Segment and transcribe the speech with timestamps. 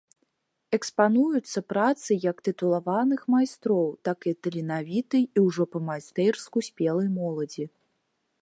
[0.77, 7.63] Экспануюцца працы як тытулаваных майстроў, так і таленавітай і ўжо па-майстэрску спелай моладзі.